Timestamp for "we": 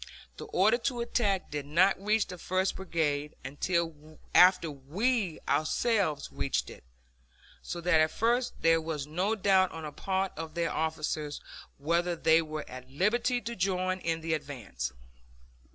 4.71-5.39